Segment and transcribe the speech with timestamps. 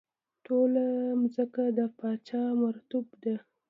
[0.45, 0.85] ټوله
[1.33, 3.35] ځمکه د پاچا مربوط ده.